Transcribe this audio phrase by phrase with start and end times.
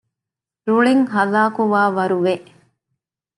[0.67, 2.35] ރުޅިން ހަލާކުވާވަރު ވެ